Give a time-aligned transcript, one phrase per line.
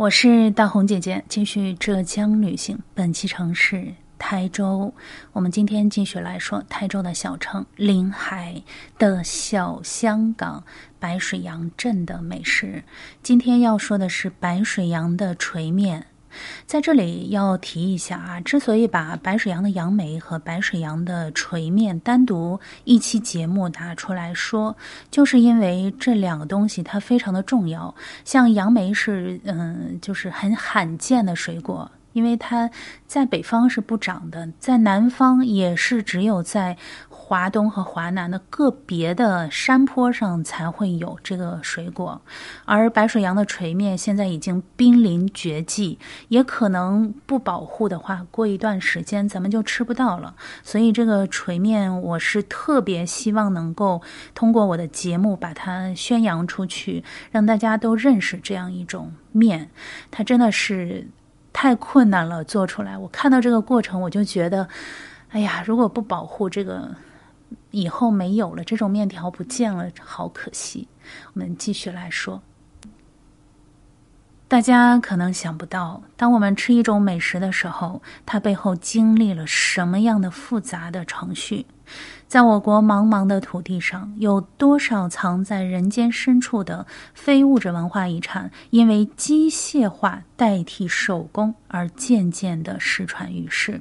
[0.00, 2.78] 我是大红姐姐，继续浙江旅行。
[2.94, 4.94] 本期城市台州，
[5.34, 8.62] 我们今天继续来说台州的小城临海
[8.98, 10.64] 的小香港
[10.98, 12.82] 白水洋镇的美食。
[13.22, 16.06] 今天要说的是白水洋的垂面。
[16.66, 24.76] 在这里要提一下啊，之所以把白水洋的杨梅和白水洋的锤面单独一期节目拿出来说，
[25.10, 27.94] 就是因为这两个东西它非常的重要。
[28.24, 31.90] 像杨梅是嗯，就是很罕见的水果。
[32.12, 32.68] 因为它
[33.06, 36.76] 在北方是不长的，在南方也是只有在
[37.30, 42.20] 华东和华南的个别的山坡上才会有这个水果，
[42.64, 50.34] 而白水杨的垂面现在已经濒临绝迹，也可能不保护的话，过一段时间咱们就吃不到了。
[50.64, 54.02] 所以这个垂面，我是特别希望能够
[54.34, 59.70] 通过我的节目把它宣扬出去，让大家都认识这样一种面，
[60.10, 61.06] 它真的是。
[61.52, 62.96] 太困难了，做出来。
[62.96, 64.68] 我看到这个过程，我就觉得，
[65.30, 66.94] 哎呀，如果不保护这个，
[67.70, 70.88] 以后没有了这种面条不见了，好可惜。
[71.34, 72.42] 我们继续来说，
[74.48, 81.66] 大家可能想不到，当我们吃一种美食的时候，它背后经历了什么样的复杂的程序。
[82.28, 93.80] 在我国茫茫的土地上，有多少藏在人间深处的非物质文化遗产，因为机械化代替手工而渐渐的失传于世？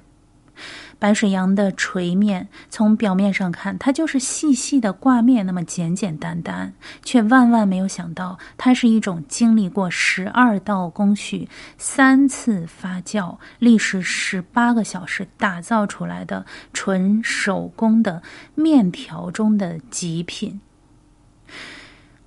[0.98, 18.22] 白水洋的锤面，从表面上看，它就是细细的挂面，那么简简单单，却万万没有想到，它是一种经历过十二道工序、三次发酵、历时十八个小时打造出来的纯手工的
[18.56, 20.60] 面条中的极品。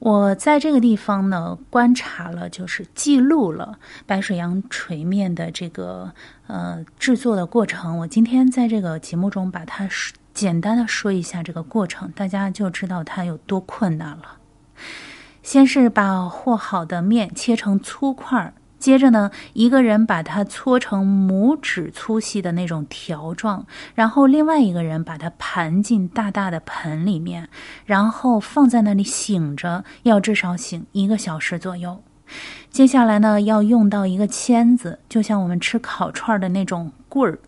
[0.05, 6.13] 我在这个地方呢，观察了，就是记录了白水洋锤面的这个
[6.49, 7.99] 呃制作的过程。
[7.99, 9.89] 我今天在这个节目中把它
[10.35, 14.39] 简单的说一下这个过程，大家就知道它有多困难了。
[15.41, 18.55] 先是把和好的面切成粗块儿。
[18.83, 27.49] 接着呢，一个人把它搓成拇指粗细的那种条状，然后另外一个人把它盘进大大的盆里面，
[27.87, 32.03] 然后放在那里醒着，要至少醒一个小时左右。
[32.73, 37.39] 接下来呢，要用到一个签子，就像我们吃烤串的那种棍儿。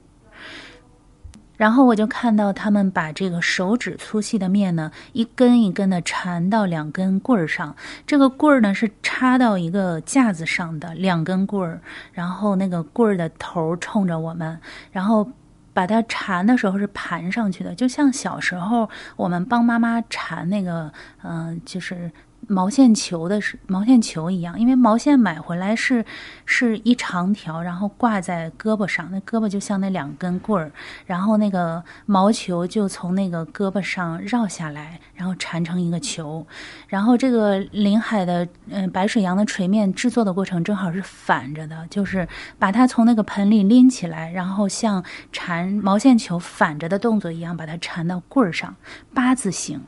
[1.57, 7.75] 然后我就看到他们把这个手指粗细的面呢，一根一根的缠到两根棍儿上。
[8.07, 11.81] 这个棍儿呢是插到一个架子上的两根棍儿，
[12.13, 14.59] 然后那个棍儿的头冲着我们，
[14.91, 15.31] 然后
[15.73, 20.93] 把它缠的时候是盘上去的，就像小时候我们帮妈妈缠那个，
[21.23, 22.11] 嗯，就是。
[22.49, 26.05] 毛线球的是毛线球一样，因为毛线买回来是
[26.45, 30.71] 是一长条，然后挂在胳膊上，那胳膊就像那两根棍儿，
[31.07, 36.47] 然后那个毛球就从那个胳膊上绕下来，然后缠成一个球。
[36.89, 42.27] 然后这个临海的嗯白水洋的锤面制作的过程正好是反着的，就是
[42.59, 48.75] 把它从那个盆里拎起来，然后像缠毛线球反着的动作一样，把它缠到棍儿上，
[49.13, 49.81] 八字形。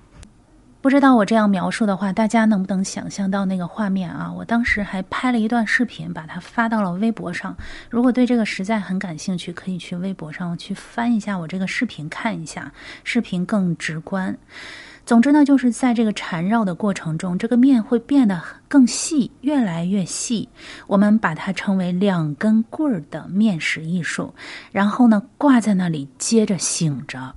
[0.86, 4.32] 不知道我这样描述的话，大家能不能想象到那个画面啊？
[4.32, 7.56] 我当时还拍了一段视频，把它发到了微博上。
[7.90, 14.38] 如果对这个实在很感兴趣，可以去微博上去翻一下我这个视频看一下，视频更直观。
[15.04, 20.48] 总之呢，就是在这个缠绕的过程中，这个面会变得更细，越来越细。
[20.86, 24.32] 我们把它称为两根棍儿的面食艺术。
[24.70, 27.34] 然后呢，挂在那里，接着醒着。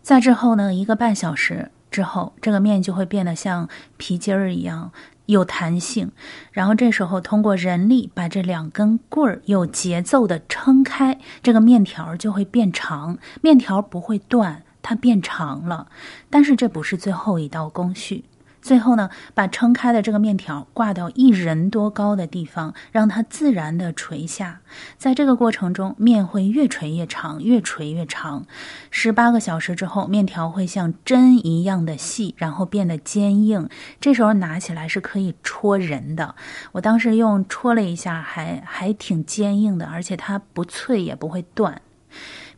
[0.00, 1.70] 再之后呢，一个半小时。
[1.92, 4.90] 之后，这个面就会变得像皮筋儿一样
[5.26, 6.10] 有弹性。
[6.50, 13.18] 然后这时候，通过人力把这两根棍儿有节奏的撑开，这个面条就会变长。
[13.42, 15.88] 面条不会断，它变长了。
[16.30, 18.24] 但是这不是最后一道工序。
[18.62, 24.60] 最后呢，把撑开的这个面条挂到一人多高的地方，让它自然的垂下。
[24.96, 28.46] 在这个过程中，面会越垂越长，越垂越长。
[28.90, 33.68] 十八个小时之后，面条会像针一样的细，然后变得坚硬。
[34.00, 36.36] 这时候拿起来是可以戳人的。
[36.70, 41.82] 我当时用戳了一下，还还挺坚硬的，而且它不脆也不会断，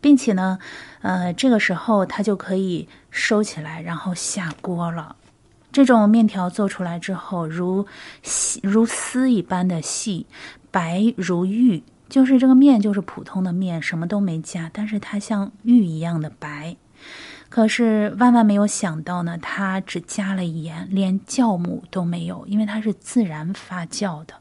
[0.03, 0.59] 并且呢，
[1.01, 5.17] 呃，这个时候它就可以收起来，然后下锅了。
[5.75, 7.85] 这种面条做出来之后，如
[8.23, 10.25] 细如丝一般的细，
[10.71, 16.77] 白如玉，就是这个面就是普通的面，什么都没加，但是它像玉一样的白。
[17.49, 24.35] 可是万万没有想到呢，它只加了盐，连酵母都没有，因为它是自然发酵的。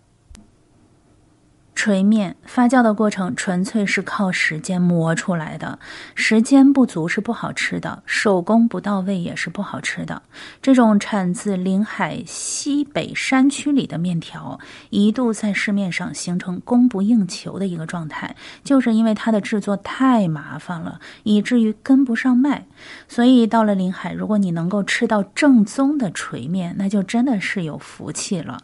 [1.84, 5.80] 锤面发酵的过程纯粹是靠时间磨出来的，
[6.16, 10.22] 时间不足是不好吃的，手工不到位也是不好吃的。
[10.62, 14.58] 这种产自临海西北山区里的面条，
[14.92, 18.34] 一度在市面上形成供不应求的一个状态，
[18.64, 22.66] 就是因为它的制作太麻烦了，以至于跟不上卖。
[23.10, 28.58] 所以到了临海，如果你能够吃到正宗的锤面，那就真的是有福气了。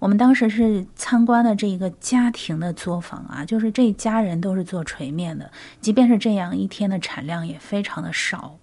[0.00, 5.50] 我们当时是参观的这一个家庭的的作坊啊，就是这家人都是做锤面的，
[5.80, 8.58] 即便是这样，一天的产量也非常的少。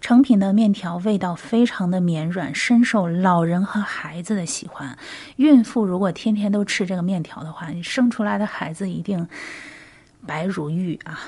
[0.00, 4.96] 成品的面条味道非常的绵软，深受老人和孩子的喜欢。
[5.36, 9.28] 孕妇如果天天都吃这个面条的话，你生出来的孩子一定
[10.26, 11.20] 白如玉啊。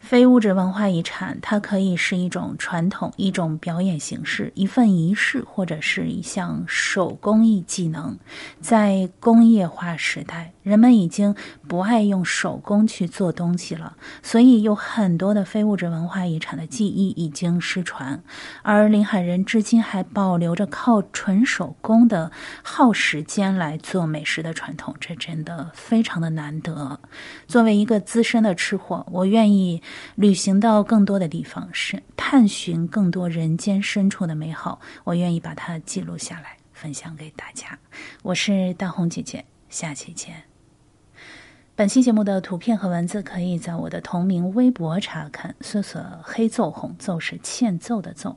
[0.00, 8.18] 非物质文化遗产，它可以是一种传统、一种表演形式、一份仪式，或者是一项手工艺技能。
[8.60, 11.36] 在工业化时代，人们已经
[11.68, 18.20] 不爱用手工去做东西了，所以有很多的非物质文化遗产的技艺已经失传。
[18.62, 22.32] 而临海人至今还保留着靠纯手工的
[22.64, 26.98] 耗时间来做美食的传统，这真的非常的难得。
[27.46, 29.82] 作为一个资深的吃货，我愿意。
[30.16, 34.80] 旅行到更多的地方，是探寻更多人间深处的美好。
[35.04, 37.78] 我愿意把它记录下来，分享给大家。
[38.22, 40.53] 我是大红姐姐，下期见。
[41.76, 48.36] 本期节目的图片和文字可以在我的同名微博查看，搜索“黑奏红”，奏是欠揍的揍。